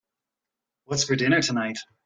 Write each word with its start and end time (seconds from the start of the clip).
What's 0.85 1.03
for 1.03 1.15
dinner 1.15 1.43
tonight? 1.43 1.77